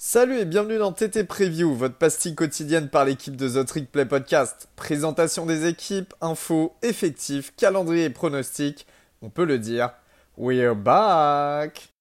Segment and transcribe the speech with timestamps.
[0.00, 4.06] Salut et bienvenue dans TT Preview, votre pastille quotidienne par l'équipe de The Trick Play
[4.06, 4.68] Podcast.
[4.76, 8.86] Présentation des équipes, infos, effectifs, calendrier et pronostics.
[9.22, 9.90] On peut le dire,
[10.36, 11.92] we're back!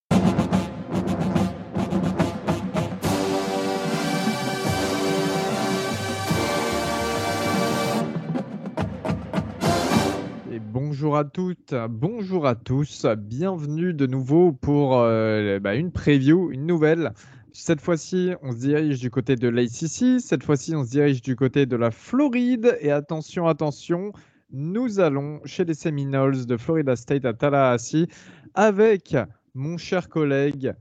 [10.70, 16.68] Bonjour à toutes, bonjour à tous, bienvenue de nouveau pour euh, bah, une preview, une
[16.68, 17.14] nouvelle.
[17.60, 21.36] Cette fois-ci, on se dirige du côté de l'ACC, cette fois-ci, on se dirige du
[21.36, 22.78] côté de la Floride.
[22.82, 24.14] Et attention, attention,
[24.52, 28.08] nous allons chez les Seminoles de Florida State à Tallahassee
[28.54, 29.18] avec
[29.56, 30.76] mon cher collègue.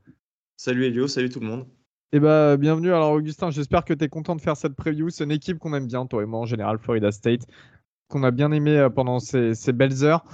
[0.59, 1.67] Salut Elio, salut tout le monde.
[2.13, 2.93] Et bah, bienvenue.
[2.93, 5.09] Alors, Augustin, j'espère que tu es content de faire cette preview.
[5.09, 7.47] C'est une équipe qu'on aime bien, toi et moi, en général, Florida State,
[8.09, 10.27] qu'on a bien aimé euh, pendant ces, ces belles heures.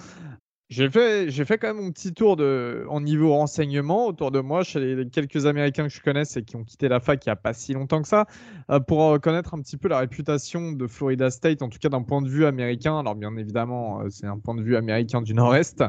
[0.72, 4.40] J'ai fait, j'ai fait quand même mon petit tour de, en niveau renseignement autour de
[4.40, 7.28] moi chez les, quelques Américains que je connais et qui ont quitté la fac il
[7.28, 8.24] n'y a pas si longtemps que ça,
[8.70, 11.90] euh, pour euh, connaître un petit peu la réputation de Florida State, en tout cas
[11.90, 12.98] d'un point de vue américain.
[12.98, 15.84] Alors bien évidemment, euh, c'est un point de vue américain du Nord-Est.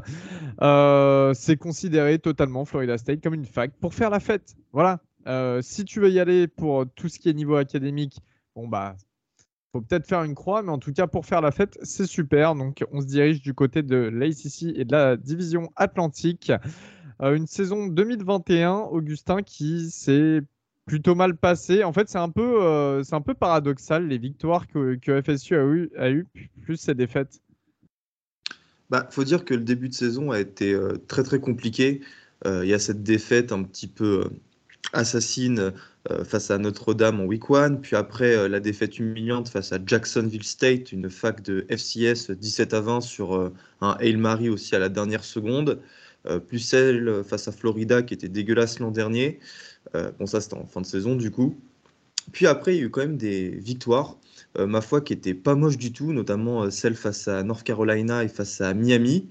[1.34, 4.58] c'est considéré totalement Florida State comme une fac pour faire la fête.
[4.74, 5.00] Voilà.
[5.62, 8.18] si tu veux y aller pour tout ce qui est niveau académique,
[8.54, 8.98] bon bah
[9.74, 12.54] faut peut-être faire une croix, mais en tout cas, pour faire la fête, c'est super.
[12.54, 16.52] Donc, on se dirige du côté de l'ACC et de la division Atlantique.
[17.22, 20.42] Euh, une saison 2021, Augustin, qui s'est
[20.86, 21.84] plutôt mal passée.
[21.84, 25.90] En fait, c'est un, peu, euh, un peu paradoxal, les victoires que, FSU a eu,
[25.98, 26.28] a eu,
[26.62, 27.42] plus ses défaites.
[28.92, 32.02] Bah, faut dire que le début de saison a été euh, très très compliqué.
[32.46, 34.30] Il y a cette défaite un petit peu
[34.92, 35.74] assassine
[36.12, 39.80] euh, face à Notre-Dame en week one, puis après euh, la défaite humiliante face à
[39.86, 44.76] Jacksonville State, une fac de FCS 17 à 20 sur euh, un Hail Mary aussi
[44.76, 45.80] à la dernière seconde,
[46.48, 49.40] plus celle face à Florida qui était dégueulasse l'an dernier.
[49.94, 51.60] bon, ça c'était en fin de saison du coup.
[52.32, 54.16] Puis après, il y a eu quand même des victoires,
[54.58, 58.30] ma foi, qui n'étaient pas moches du tout, notamment celle face à North Carolina et
[58.30, 59.28] face à Miami.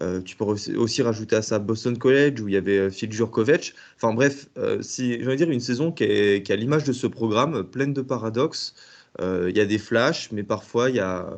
[0.00, 3.12] Euh, tu peux aussi rajouter à ça Boston College où il y avait euh, Phil
[3.12, 3.74] Jurkovic.
[3.96, 7.06] Enfin bref, euh, si, je dire une saison qui est, qui a l'image de ce
[7.06, 8.74] programme, pleine de paradoxes.
[9.20, 11.36] Il y a des flashs, mais parfois il y a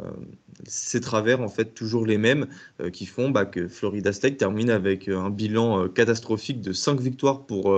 [0.65, 2.47] ces travers en fait toujours les mêmes
[2.93, 7.77] qui font bah, que Florida State termine avec un bilan catastrophique de 5 victoires pour,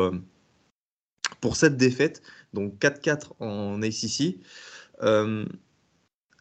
[1.40, 2.20] pour cette défaite,
[2.52, 4.36] donc 4-4 en ACC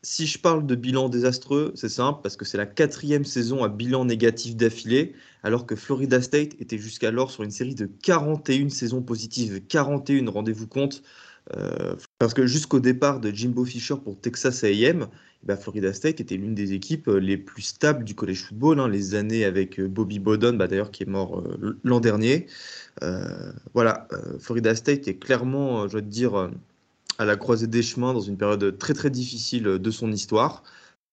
[0.06, 3.70] si je parle de bilan désastreux, c'est simple parce que c'est la quatrième saison à
[3.70, 9.02] bilan négatif d'affilée, alors que Florida State était jusqu'alors sur une série de 41 saisons
[9.02, 9.66] positives.
[9.68, 11.02] 41, rendez-vous compte.
[11.56, 15.08] Euh, parce que jusqu'au départ de Jimbo Fisher pour Texas AM,
[15.44, 18.80] eh ben, Florida State était l'une des équipes euh, les plus stables du college football.
[18.80, 21.44] Hein, les années avec euh, Bobby Bowden, bah, d'ailleurs qui est mort
[21.84, 22.46] l'an dernier.
[23.74, 24.08] voilà,
[24.40, 26.52] Florida State est clairement, je te dire,
[27.18, 30.64] à la croisée des chemins dans une période très très difficile de son histoire.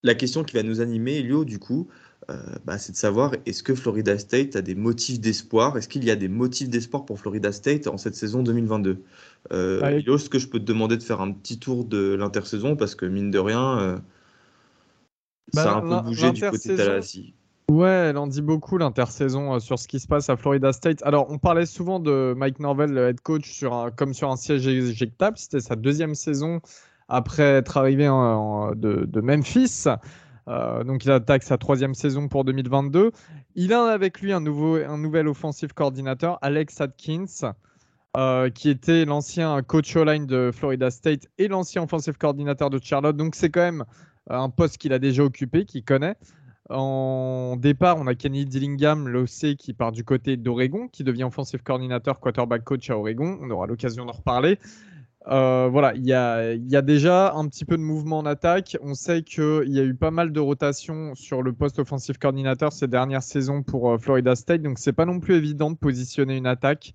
[0.03, 1.87] La question qui va nous animer, Elio, du coup,
[2.29, 5.77] euh, bah, c'est de savoir est-ce que Florida State a des motifs d'espoir?
[5.77, 9.03] Est-ce qu'il y a des motifs d'espoir pour Florida State en cette saison 2022
[9.51, 12.75] euh, Elio, est-ce que je peux te demander de faire un petit tour de l'intersaison?
[12.75, 13.97] Parce que mine de rien, euh,
[15.53, 17.33] ça a bah, un peu bougé du côté de Tallahassee.
[17.73, 21.01] Ouais, elle en dit beaucoup l'intersaison euh, sur ce qui se passe à Florida State.
[21.01, 24.67] Alors, on parlait souvent de Mike Norvell, le head coach, sur comme sur un siège
[24.67, 25.39] éjectable.
[25.39, 26.61] C'était sa deuxième saison
[27.09, 29.85] après être arrivé de, Memphis.
[30.47, 33.11] Euh, donc, il attaque sa troisième saison pour 2022.
[33.55, 37.53] Il a avec lui un, nouveau, un nouvel offensive coordinateur, Alex Atkins.
[38.15, 43.17] Euh, qui était l'ancien coach all-line de Florida State et l'ancien offensive coordinateur de Charlotte.
[43.17, 43.85] Donc c'est quand même
[44.29, 46.15] un poste qu'il a déjà occupé, qu'il connaît.
[46.69, 51.61] En départ, on a Kenny Dillingham, l'OC, qui part du côté d'Oregon, qui devient offensive
[51.61, 53.37] coordinateur, quarterback coach à Oregon.
[53.41, 54.59] On aura l'occasion d'en reparler.
[55.27, 58.77] Euh, voilà, il y a, déjà un petit peu de mouvement en attaque.
[58.81, 62.73] On sait qu'il y a eu pas mal de rotations sur le poste offensive coordinateur
[62.73, 66.35] ces dernières saisons pour euh, Florida State, donc c'est pas non plus évident de positionner
[66.37, 66.93] une attaque.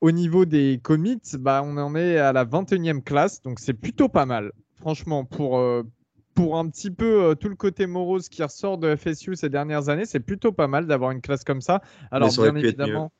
[0.00, 4.08] Au niveau des commits, bah, on en est à la 21e classe, donc c'est plutôt
[4.08, 4.52] pas mal.
[4.76, 5.82] Franchement, pour, euh,
[6.40, 9.90] pour un petit peu euh, tout le côté morose qui ressort de FSU ces dernières
[9.90, 11.82] années, c'est plutôt pas mal d'avoir une classe comme ça.
[12.10, 13.12] Alors, bien évidemment,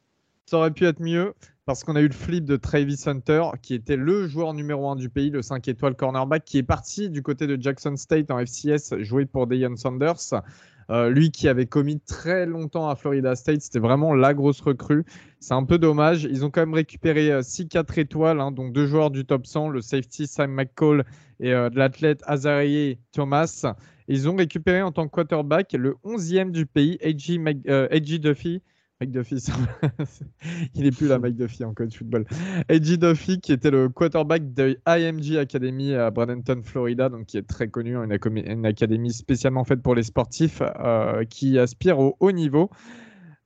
[0.46, 1.34] ça aurait pu être mieux
[1.66, 4.96] parce qu'on a eu le flip de Travis Hunter, qui était le joueur numéro 1
[4.96, 8.38] du pays, le 5 étoiles cornerback, qui est parti du côté de Jackson State en
[8.38, 10.42] FCS, joué pour Deion Sanders.
[10.90, 15.04] Euh, lui qui avait commis très longtemps à Florida State, c'était vraiment la grosse recrue.
[15.38, 16.24] C'est un peu dommage.
[16.24, 19.46] Ils ont quand même récupéré 6 euh, 4 étoiles, hein, donc deux joueurs du top
[19.46, 21.04] 100, le safety Sam McCall
[21.38, 23.72] et euh, l'athlète Azarié Thomas.
[24.08, 28.18] Ils ont récupéré en tant que quarterback le 11e du pays, A.G.
[28.18, 28.60] Duffy,
[29.00, 29.42] McDuffie,
[30.74, 32.26] il n'est plus là, McDuffie en coach football.
[32.68, 37.46] AJ Duffy, qui était le quarterback de IMG Academy à Bradenton, Florida, donc qui est
[37.46, 42.32] très connu, une, une académie spécialement faite pour les sportifs euh, qui aspirent au haut
[42.32, 42.70] niveau.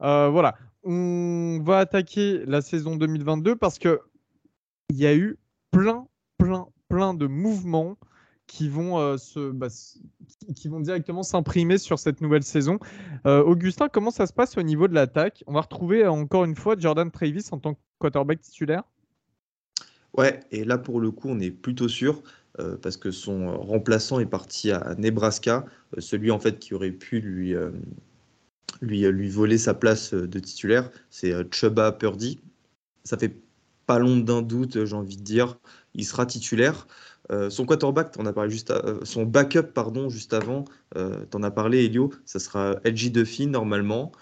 [0.02, 4.00] Euh, voilà, on va attaquer la saison 2022 parce que
[4.90, 5.38] il y a eu
[5.70, 7.96] plein, plein, plein de mouvements
[8.46, 9.68] qui vont, euh, se, bah,
[10.54, 12.78] qui vont directement s'imprimer sur cette nouvelle saison.
[13.26, 15.42] Euh, Augustin, comment ça se passe au niveau de l'attaque?
[15.46, 18.82] On va retrouver encore une fois Jordan Travis en tant que quarterback titulaire?
[20.16, 22.22] Ouais, et là pour le coup, on est plutôt sûr.
[22.60, 25.64] Euh, parce que son remplaçant est parti à Nebraska,
[25.98, 27.52] celui en fait qui aurait pu lui,
[28.80, 32.38] lui, lui voler sa place de titulaire, c'est Chuba Purdy.
[33.02, 33.34] Ça fait
[33.86, 35.58] pas long d'un doute, j'ai envie de dire,
[35.94, 36.86] il sera titulaire.
[37.32, 40.64] Euh, son quarterback, en as parlé juste euh, son backup pardon juste avant,
[40.96, 44.12] euh, tu en as parlé Elio, ça sera LG Duffy normalement.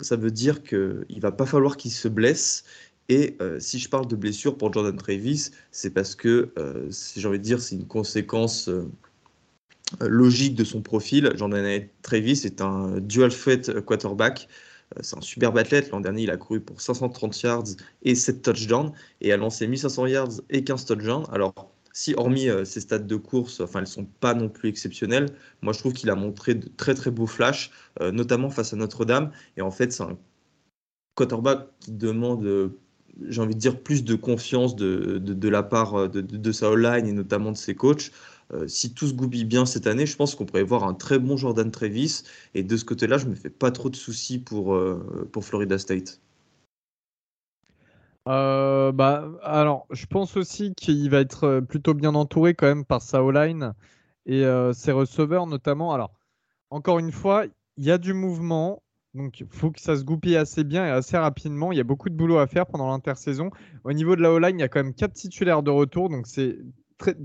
[0.00, 2.64] Ça veut dire qu'il va pas falloir qu'il se blesse.
[3.08, 6.54] Et si je parle de blessure pour Jordan Travis, c'est parce que,
[6.90, 8.70] si j'ai envie de dire, c'est une conséquence
[10.00, 11.30] logique de son profil.
[11.36, 14.48] Jordan Travis est un dual threat quarterback.
[15.02, 15.90] C'est un superbe athlète.
[15.90, 17.64] L'an dernier, il a couru pour 530 yards
[18.02, 21.26] et 7 touchdowns et a lancé 1500 yards et 15 touchdowns.
[21.32, 25.26] Alors, si hormis euh, ses stats de course, enfin elles sont pas non plus exceptionnelles,
[25.60, 28.76] moi je trouve qu'il a montré de très très beaux flashs, euh, notamment face à
[28.76, 29.30] Notre-Dame.
[29.56, 30.18] Et en fait, c'est un
[31.14, 32.78] quarterback qui demande, euh,
[33.28, 37.06] j'ai envie de dire, plus de confiance de, de, la part de, de, sa line
[37.06, 38.10] et notamment de ses coachs.
[38.66, 41.36] si tout se goupille bien cette année, je pense qu'on pourrait voir un très bon
[41.36, 42.22] Jordan Travis.
[42.54, 44.78] Et de ce côté-là, je me fais pas trop de soucis pour,
[45.32, 46.20] pour Florida State.
[48.28, 52.84] Euh, bah, alors, je pense aussi qu'il va être euh, plutôt bien entouré quand même
[52.84, 53.74] par sa O-line
[54.26, 55.92] et euh, ses receveurs notamment.
[55.92, 56.12] Alors,
[56.70, 57.46] encore une fois,
[57.76, 58.82] il y a du mouvement,
[59.14, 61.72] donc il faut que ça se goupille assez bien et assez rapidement.
[61.72, 63.50] Il y a beaucoup de boulot à faire pendant l'intersaison.
[63.84, 66.26] Au niveau de la O-line, il y a quand même quatre titulaires de retour, donc
[66.26, 66.58] c'est
[66.98, 67.16] très.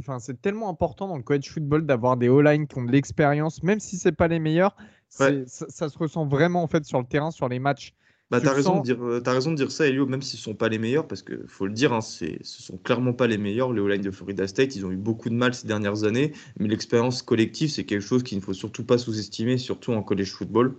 [0.00, 3.62] Enfin, c'est tellement important dans le college football d'avoir des O-line qui ont de l'expérience,
[3.62, 4.76] même si c'est pas les meilleurs.
[5.08, 7.94] Ça, ça, se ressent vraiment en fait sur le terrain, sur les matchs.
[8.30, 10.42] Bah, t'as raison, de dire, euh, as raison de dire ça, Elio, même s'ils ne
[10.42, 13.38] sont pas les meilleurs, parce qu'il faut le dire, hein, ce sont clairement pas les
[13.38, 14.76] meilleurs, les O-line de Florida State.
[14.76, 18.22] Ils ont eu beaucoup de mal ces dernières années, mais l'expérience collective, c'est quelque chose
[18.22, 20.76] qu'il ne faut surtout pas sous-estimer, surtout en college football.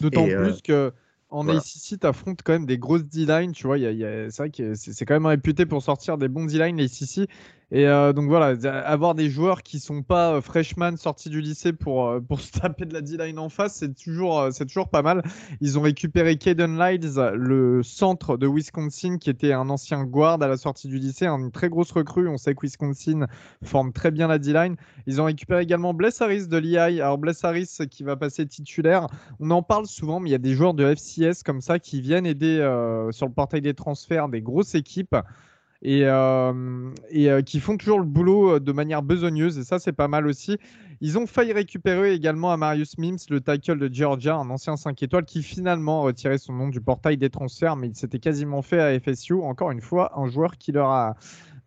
[0.00, 0.92] D'autant euh, plus que
[1.30, 3.76] en ACC, tu affrontes quand même des grosses D-line, tu vois.
[3.76, 7.28] c'est vrai que c'est, quand même réputé pour sortir des bons D-line, l'ACC.
[7.70, 11.72] Et euh, donc voilà, avoir des joueurs qui sont pas euh, freshmen sortis du lycée
[11.72, 15.22] pour, euh, pour se taper de la D-line en face, c'est toujours, toujours pas mal.
[15.60, 20.48] Ils ont récupéré Caden Lyles, le centre de Wisconsin, qui était un ancien guard à
[20.48, 22.28] la sortie du lycée, une très grosse recrue.
[22.28, 23.26] On sait que Wisconsin
[23.62, 24.76] forme très bien la D-line.
[25.06, 27.00] Ils ont récupéré également Bless Harris de l'EI.
[27.00, 29.06] Alors Bless Harris qui va passer titulaire.
[29.40, 32.00] On en parle souvent, mais il y a des joueurs de FCS comme ça qui
[32.00, 32.58] viennent aider
[33.10, 35.16] sur le portail des transferts des grosses équipes
[35.84, 39.58] et, euh, euh, qui font toujours le boulot euh, de manière besogneuse.
[39.58, 40.58] Et ça, c'est pas mal aussi.
[41.00, 45.02] Ils ont failli récupérer également à Marius Mims, le tackle de Georgia, un ancien 5
[45.02, 48.62] étoiles, qui finalement a retiré son nom du portail des transferts, mais il s'était quasiment
[48.62, 49.34] fait à FSU.
[49.34, 51.16] Encore une fois, un joueur qui leur a,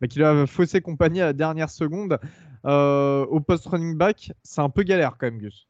[0.02, 2.20] bah, qui leur a faussé compagnie à la dernière seconde.
[2.64, 5.68] au post running back, c'est un peu galère quand même, Gus.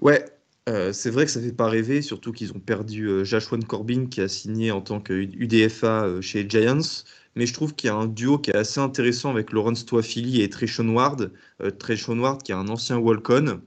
[0.00, 0.24] Ouais,
[0.68, 3.24] euh, c'est vrai que ça ne fait pas rêver, surtout qu'ils ont perdu euh,
[3.66, 7.04] Corbin qui a signé en tant que UDFA euh, chez Giants.
[7.34, 10.42] Mais je trouve qu'il y a un duo qui est assez intéressant avec Lawrence Toafili
[10.42, 11.32] et Treshon Ward.
[11.62, 13.62] Euh, Treshon Ward qui est un ancien Walcon.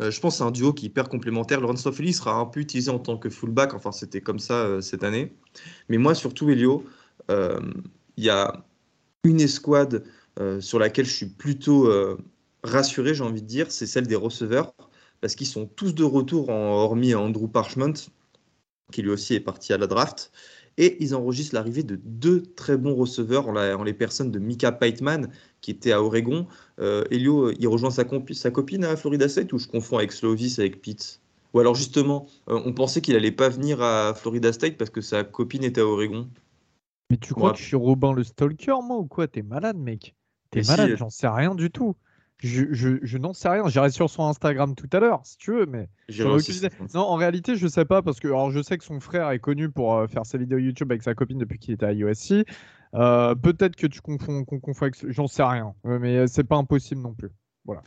[0.00, 1.60] je pense que c'est un duo qui est hyper complémentaire.
[1.60, 5.02] Lawrence Toafili sera un peu utilisé en tant que fullback, enfin c'était comme ça cette
[5.04, 5.34] année.
[5.88, 6.84] Mais moi surtout Elio,
[7.28, 8.64] il y a
[9.24, 10.04] une escouade
[10.60, 11.90] sur laquelle je suis plutôt
[12.62, 14.74] rassuré, j'ai envie de dire, c'est celle des receveurs
[15.24, 17.94] parce qu'ils sont tous de retour, en, hormis Andrew Parchment,
[18.92, 20.30] qui lui aussi est parti à la draft.
[20.76, 25.30] Et ils enregistrent l'arrivée de deux très bons receveurs en, les personnes de Mika Peitman,
[25.62, 26.46] qui était à Oregon.
[26.78, 30.58] Euh, Elio, il rejoint sa, sa, copine à Florida State ou je confonds avec Slovis,
[30.58, 31.22] avec Pete
[31.54, 35.00] Ou alors justement, euh, on pensait qu'il allait pas venir à Florida State parce que
[35.00, 36.28] sa copine était à Oregon.
[37.08, 39.26] Mais tu crois que je suis Robin le Stalker, moi, ou quoi?
[39.26, 40.14] T'es malade, mec
[40.50, 41.96] T'es malade, j'en sais rien du tout.
[42.42, 43.68] Je, n'en sais rien.
[43.68, 45.88] J'irai sur son Instagram tout à l'heure, si tu veux, mais.
[46.94, 49.38] Non, en réalité, je sais pas parce que alors je sais que son frère est
[49.38, 52.46] connu pour euh, faire ses vidéos YouTube avec sa copine depuis qu'il était à USC.
[52.94, 54.96] Euh, peut-être que tu confonds, qu'on confond avec.
[55.10, 57.30] J'en sais rien, euh, mais c'est pas impossible non plus.
[57.64, 57.82] Voilà.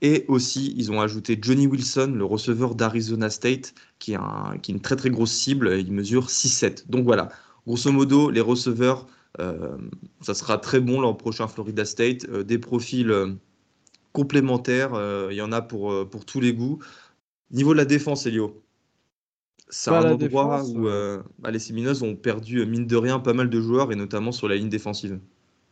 [0.00, 4.18] Et aussi, ils ont ajouté Johnny Wilson, le receveur d'Arizona State, qui est,
[4.62, 5.78] qui est une très très grosse cible.
[5.78, 6.90] Il mesure 6-7.
[6.90, 7.28] Donc voilà,
[7.68, 9.06] grosso modo, les receveurs,
[9.38, 12.28] ça sera très bon l'an prochain Florida State.
[12.28, 13.38] des profils
[14.12, 14.94] complémentaires.
[14.94, 16.78] Euh, il y en a pour, euh, pour tous les goûts.
[17.50, 18.62] Niveau de la défense, Elio,
[19.68, 20.88] c'est un endroit où
[21.38, 24.48] bah, les Seminoles ont perdu, mine de rien, pas mal de joueurs, et notamment sur
[24.48, 25.18] la ligne défensive.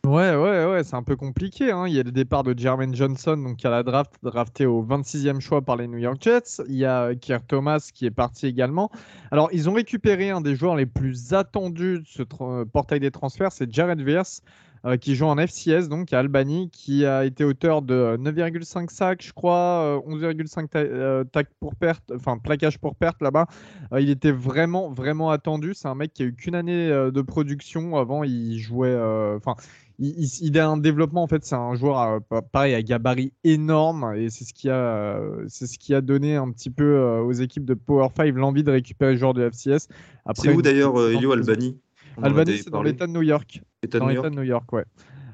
[0.06, 1.70] Ouais, ouais, ouais, c'est un peu compliqué.
[1.70, 1.86] Hein.
[1.86, 5.40] Il y a le départ de Jermaine Johnson, donc à la draft, drafté au 26e
[5.40, 6.62] choix par les New York Jets.
[6.68, 8.90] Il y a Kier Thomas qui est parti également.
[9.30, 12.22] Alors, ils ont récupéré un des joueurs les plus attendus de ce
[12.64, 14.40] portail des transferts, c'est Jared Verse,
[14.86, 19.22] euh, qui joue en FCS, donc à Albany, qui a été auteur de 9,5 sacs,
[19.22, 23.46] je crois, 11,5 euh, tacs pour perte, enfin plaquage pour perte là-bas.
[23.92, 25.74] Euh, il était vraiment, vraiment attendu.
[25.74, 27.96] C'est un mec qui a eu qu'une année de production.
[27.98, 28.96] Avant, il jouait,
[29.36, 29.54] enfin,
[29.98, 32.20] il, a un développement en fait, c'est un joueur
[32.50, 36.50] pareil à gabarit énorme et c'est ce qui a, c'est ce qui a donné un
[36.52, 39.88] petit peu aux équipes de Power 5 l'envie de récupérer le joueur de FCS.
[40.34, 41.76] C'est où d'ailleurs, Elio Albany?
[42.22, 43.62] Albany, c'est dans l'État de New York.
[43.98, 44.84] dans l'État de New York, ouais.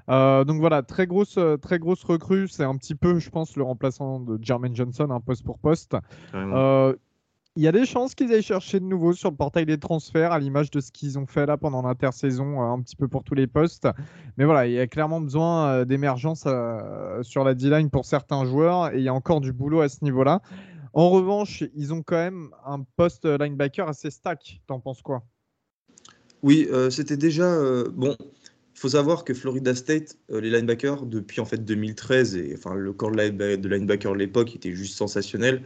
[0.08, 2.48] Euh, donc voilà, très grosse, euh, très grosse recrue.
[2.48, 5.96] C'est un petit peu, je pense, le remplaçant de Jermaine Johnson, un poste pour poste.
[6.34, 6.94] Euh,
[7.56, 10.30] il y a des chances qu'ils aillent chercher de nouveau sur le portail des transferts,
[10.30, 13.34] à l'image de ce qu'ils ont fait là pendant l'intersaison, un petit peu pour tous
[13.34, 13.88] les postes.
[14.36, 16.46] Mais voilà, il y a clairement besoin d'émergence
[17.22, 20.04] sur la D-line pour certains joueurs, et il y a encore du boulot à ce
[20.04, 20.42] niveau-là.
[20.92, 24.60] En revanche, ils ont quand même un poste linebacker assez stack.
[24.66, 25.22] T'en penses quoi?
[26.42, 27.44] Oui, euh, c'était déjà.
[27.44, 32.36] Euh, bon, il faut savoir que Florida State, euh, les linebackers, depuis en fait 2013,
[32.36, 35.62] et enfin le corps de linebacker de l'époque était juste sensationnel.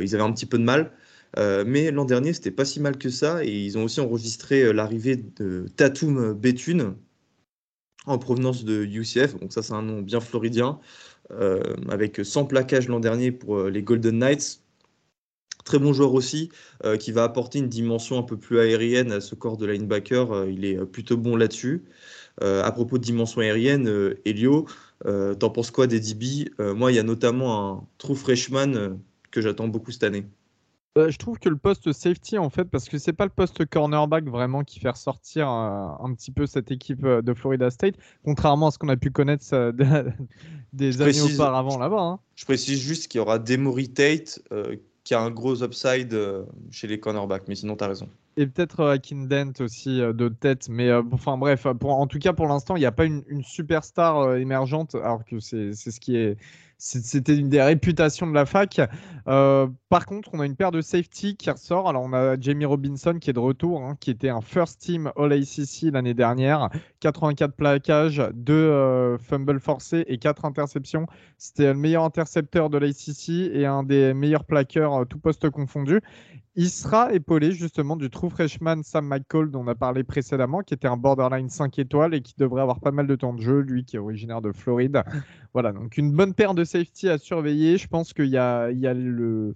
[0.00, 0.92] ils avaient un petit peu de mal.
[1.66, 3.44] mais l'an dernier, c'était pas si mal que ça.
[3.44, 6.96] Et ils ont aussi enregistré l'arrivée de Tatum Bethune
[8.06, 9.38] en provenance de UCF.
[9.40, 10.80] Donc, ça, c'est un nom bien floridien.
[11.90, 14.63] avec 100 plaquages l'an dernier pour les Golden Knights.
[15.64, 16.50] Très bon joueur aussi,
[16.84, 20.30] euh, qui va apporter une dimension un peu plus aérienne à ce corps de linebacker.
[20.30, 21.84] Euh, il est euh, plutôt bon là-dessus.
[22.40, 23.88] à propos de dimension aérienne,
[24.24, 24.66] Elio,
[25.04, 28.98] t'en penses quoi des DB Moi, il y a notamment un true freshman
[29.30, 30.26] que j'attends beaucoup cette année.
[30.96, 33.64] Bah, je trouve que le poste safety, en fait, parce que c'est pas le poste
[33.66, 37.94] cornerback vraiment qui fait ressortir un petit peu cette équipe de Florida State,
[38.24, 39.44] contrairement à ce qu'on a pu connaître
[40.72, 42.02] des années auparavant là-bas.
[42.02, 42.20] Hein.
[42.34, 44.40] Je précise juste qu'il y aura Demory Tate
[45.04, 47.46] qui a un gros upside euh, chez les cornerbacks.
[47.46, 48.08] Mais sinon, tu as raison.
[48.36, 50.68] Et peut-être euh, Dent aussi euh, de tête.
[50.68, 54.34] Mais enfin bref, en tout cas pour l'instant, il n'y a pas une, une superstar
[54.36, 56.36] émergente, alors que c'est ce qui est
[56.78, 58.80] c'était une des réputations de la fac.
[59.26, 61.88] Euh, par contre, on a une paire de safety qui ressort.
[61.88, 65.10] Alors, on a Jamie Robinson qui est de retour, hein, qui était un first team
[65.16, 66.68] All ACC l'année dernière.
[67.00, 71.06] 84 plaquages, 2 euh, fumbles forcés et 4 interceptions.
[71.38, 76.00] C'était le meilleur intercepteur de l'ACC et un des meilleurs plaqueurs, euh, tout poste confondu.
[76.56, 80.74] Il sera épaulé justement du true freshman Sam McCall dont on a parlé précédemment, qui
[80.74, 83.58] était un borderline 5 étoiles et qui devrait avoir pas mal de temps de jeu,
[83.58, 85.02] lui qui est originaire de Floride.
[85.52, 87.78] Voilà, donc une bonne paire de safety à surveiller.
[87.78, 89.54] Je pense qu'il y a, le,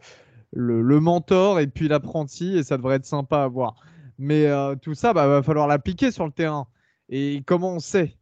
[0.53, 3.77] mentor et puis l'apprenti et ça devrait être sympa à voir.
[4.19, 6.67] Mais euh, tout ça, bah, va falloir l'appliquer sur le terrain.
[7.09, 8.19] Et comment on sait?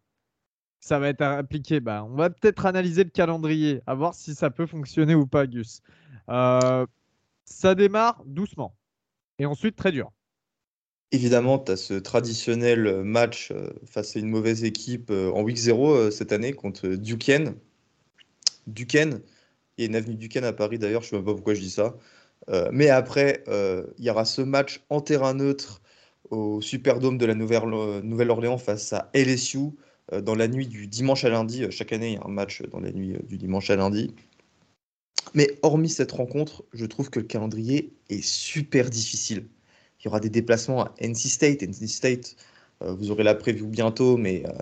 [0.81, 4.51] Ça va être appliqué bah, On va peut-être analyser le calendrier, à voir si ça
[4.51, 5.81] peut fonctionner ou pas, Gus.
[6.29, 6.87] Euh,
[7.45, 8.77] ça démarre doucement
[9.39, 10.13] et ensuite très dur.
[11.13, 15.95] Évidemment, tu as ce traditionnel match euh, face à une mauvaise équipe en week 0
[15.95, 17.55] euh, cette année contre Duquesne.
[18.67, 19.21] Duquesne,
[19.77, 21.55] il y a une avenue Duquesne à Paris d'ailleurs, je ne sais même pas pourquoi
[21.55, 21.97] je dis ça.
[22.73, 23.45] mais après,
[23.99, 25.83] il y aura ce match en terrain neutre
[26.31, 29.71] au Superdome de la Nouvelle-Orléans face à LSU
[30.23, 31.65] dans la nuit du dimanche à lundi.
[31.71, 34.15] Chaque année, il y a un match dans la nuit du dimanche à lundi.
[35.35, 39.47] Mais hormis cette rencontre, je trouve que le calendrier est super difficile.
[40.01, 41.63] Il y aura des déplacements à NC State.
[41.63, 42.37] NC State,
[42.83, 44.53] euh, vous aurez la preview bientôt, mais euh,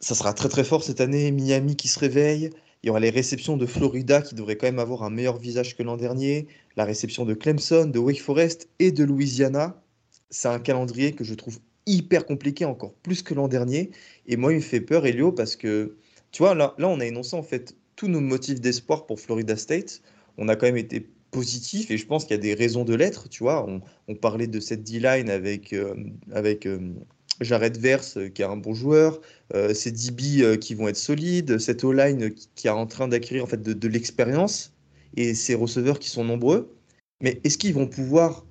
[0.00, 1.30] ça sera très très fort cette année.
[1.32, 2.50] Miami qui se réveille.
[2.82, 5.76] Il y aura les réceptions de Florida qui devraient quand même avoir un meilleur visage
[5.76, 6.46] que l'an dernier.
[6.76, 9.82] La réception de Clemson, de Wake Forest et de Louisiana.
[10.30, 13.90] C'est un calendrier que je trouve hyper compliqué, encore plus que l'an dernier.
[14.26, 15.96] Et moi, il me fait peur, Elio, parce que,
[16.30, 19.56] tu vois, là, là on a énoncé en fait tous nos motifs d'espoir pour Florida
[19.56, 20.02] State,
[20.36, 22.94] on a quand même été positif et je pense qu'il y a des raisons de
[22.94, 23.28] l'être.
[23.28, 23.66] Tu vois,
[24.06, 25.94] on, parlait de cette D-line avec, euh,
[26.32, 26.94] avec euh,
[27.40, 29.20] Jared Verse euh, qui est un bon joueur,
[29.72, 33.62] ces DB qui vont être solides, cette O-line qui est en train d'acquérir en fait
[33.62, 34.74] de, de l'expérience
[35.16, 36.76] et ces receveurs qui sont nombreux.
[37.22, 38.44] Mais est-ce qu'ils vont pouvoir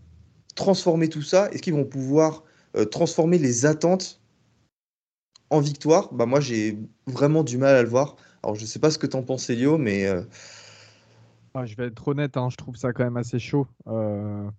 [0.56, 1.50] transformer tout ça?
[1.51, 2.44] Est-ce qu'ils vont pouvoir
[2.89, 4.20] transformer les attentes
[5.50, 8.15] en victoire bah Moi, j'ai vraiment du mal à le voir.
[8.44, 10.06] Alors, je ne sais pas ce que tu en penses, Elio, mais.
[10.06, 10.22] Euh,
[11.53, 13.67] ah, je vais être honnête, hein, je trouve ça quand même assez chaud.
[13.88, 14.50] Euh,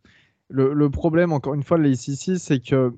[0.48, 2.92] le, problème, encore une fois, les ICC, c'est que.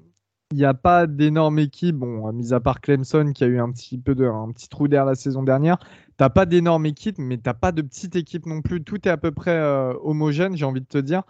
[0.53, 3.71] Il n'y a pas d'énorme équipe, bon, mis à part Clemson qui a eu un
[3.71, 5.79] petit peu de, un petit trou d'air la saison dernière.
[5.79, 5.87] Tu
[6.21, 8.83] n'as pas d'énorme équipe, mais tu n'as pas de petite équipe non plus.
[8.83, 11.23] Tout est à peu près euh, homogène, j'ai envie de te dire.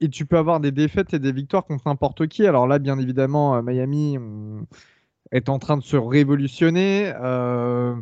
[0.00, 2.46] et tu peux avoir des défaites et des victoires contre n'importe qui.
[2.46, 4.18] Alors là, bien évidemment, euh, Miami
[5.32, 7.12] est en train de se révolutionner.
[7.22, 7.94] Euh,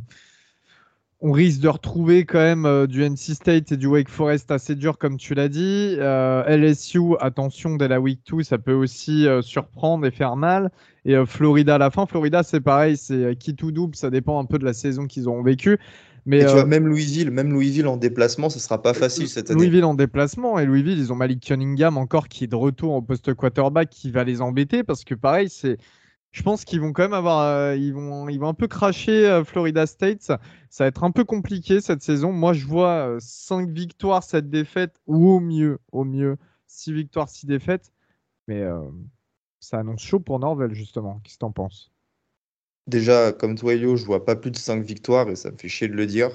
[1.21, 4.75] on risque de retrouver quand même euh, du NC State et du Wake Forest assez
[4.75, 5.97] dur, comme tu l'as dit.
[5.97, 10.71] LSU, attention, dès la week 2, ça peut aussi surprendre et faire mal.
[11.05, 14.45] Et Florida à la fin, Florida, c'est pareil, c'est qui tout double, ça dépend un
[14.45, 15.79] peu de la saison qu'ils auront vécue.
[16.27, 19.61] Mais tu vois, même Louisville, même Louisville en déplacement, ce sera pas facile cette année.
[19.61, 23.03] Louisville en déplacement et Louisville, ils ont Malik Cunningham encore qui est de retour au
[23.03, 25.79] poste quarterback qui va les embêter parce que pareil, c'est
[26.33, 29.27] je pense qu'ils vont quand même avoir euh, ils vont ils vont un peu cracher
[29.27, 30.39] euh, Florida State, ça,
[30.79, 32.33] va être un peu compliqué cette saison.
[32.33, 37.29] Moi, je vois 5 euh, victoires, 7 défaites ou au mieux, au mieux 6 victoires,
[37.29, 37.93] 6 défaites.
[38.49, 38.65] Mais
[39.61, 41.21] ça annonce chaud pour Norvel justement.
[41.23, 41.93] Qu'est-ce que tu en penses?
[42.87, 45.69] Déjà, comme toi, Yo, je vois pas plus de 5 victoires et ça me fait
[45.69, 46.31] chier de le dire.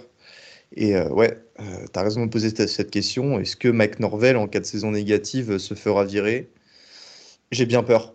[0.73, 3.39] Et euh, ouais, euh, tu as raison de poser cette question.
[3.39, 6.51] Est-ce que Mike Norvell, en cas de saison négative, se fera virer?
[7.51, 8.14] J'ai bien peur.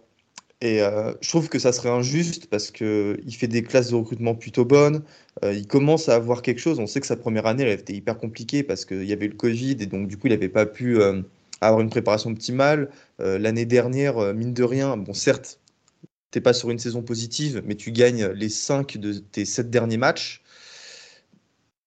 [0.63, 4.35] Et euh, je trouve que ça serait injuste parce qu'il fait des classes de recrutement
[4.35, 5.03] plutôt bonnes.
[5.43, 6.79] il commence à avoir quelque chose.
[6.79, 9.37] On sait que sa première année, elle était hyper compliquée parce qu'il y avait le
[9.37, 11.01] Covid et donc du coup, il n'avait pas pu
[11.63, 12.91] avoir une préparation optimale.
[13.19, 15.61] L'année dernière, mine de rien, bon, certes,
[16.31, 19.97] t'es pas sur une saison positive, mais tu gagnes les 5 de tes 7 derniers
[19.97, 20.43] matchs.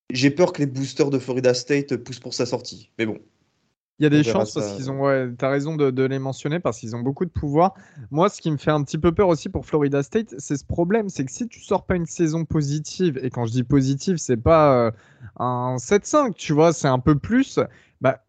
[0.09, 2.91] J'ai peur que les boosters de Florida State poussent pour sa sortie.
[2.97, 3.19] Mais bon.
[3.99, 5.01] Il y a des chances parce qu'ils ont.
[5.01, 7.75] Ouais, tu as raison de, les mentionner parce qu'ils ont beaucoup de pouvoir.
[8.11, 10.65] Moi, ce qui me fait un petit peu peur aussi pour Florida State, c'est ce
[10.65, 14.17] problème c'est que si tu sors pas une saison positive, et quand je dis positive,
[14.17, 14.91] c'est pas euh,
[15.37, 17.59] un 7-5, tu vois, c'est un peu plus,
[18.01, 18.23] bah,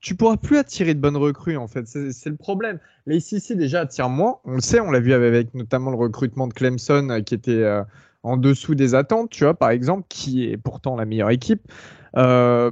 [0.00, 1.86] tu pourras plus attirer de bonnes recrues en fait.
[1.86, 2.78] C'est le problème.
[3.06, 4.38] Les SEC déjà attirent moins.
[4.44, 7.50] On le sait, on l'a vu avec, notamment le recrutement de Clemson euh, qui était
[7.50, 7.82] euh,
[8.22, 11.62] en dessous des attentes, tu vois, par exemple, qui est pourtant la meilleure équipe.
[12.16, 12.70] Euh,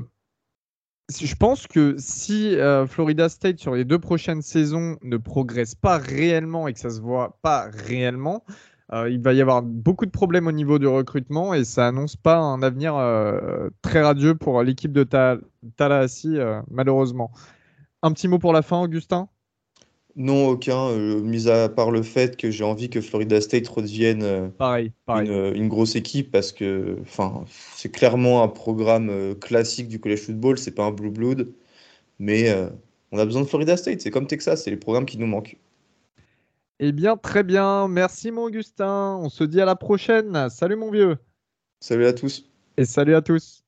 [1.11, 2.57] je pense que si
[2.89, 7.01] Florida State sur les deux prochaines saisons ne progresse pas réellement et que ça se
[7.01, 8.43] voit pas réellement,
[8.93, 12.15] euh, il va y avoir beaucoup de problèmes au niveau du recrutement et ça annonce
[12.15, 15.03] pas un avenir euh, très radieux pour l'équipe de
[15.77, 17.33] Tallahassee, euh, malheureusement.
[18.03, 19.29] Un petit mot pour la fin, Augustin?
[20.17, 24.93] Non, aucun, mis à part le fait que j'ai envie que Florida State redevienne pareil,
[25.09, 26.97] Une, grosse équipe parce que
[27.75, 31.53] c'est clairement un programme classique du college football, c'est pas un blue blood,
[32.19, 32.51] mais
[33.13, 35.59] on a besoin de Florida State, c'est comme Texas, c'est les programmes qui nous manquent.
[36.79, 37.89] Eh bien, très bien.
[37.89, 39.19] Merci, mon Augustin.
[39.23, 40.49] On se dit à la prochaine.
[40.51, 41.17] Salut, mon vieux.
[41.81, 42.51] Salut à tous.
[42.77, 43.66] Et salut à tous.